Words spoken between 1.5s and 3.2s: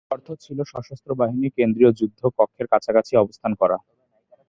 কেন্দ্রীয় যুদ্ধ কক্ষের কাছাকাছি